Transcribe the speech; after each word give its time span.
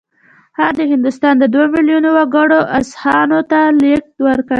هغه 0.59 0.73
د 0.77 0.79
هندوستان 0.91 1.33
د 1.39 1.43
دوه 1.53 1.67
میلیونه 1.75 2.09
وګړو 2.17 2.59
اذهانو 2.79 3.39
ته 3.51 3.59
لېږد 3.81 4.11
ورکړ 4.27 4.49